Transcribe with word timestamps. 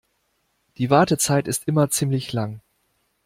Die 0.79 0.89
Wartezeit 0.89 1.47
ist 1.47 1.67
immer 1.67 1.91
ziemlich 1.91 2.33
lang. 2.33 2.61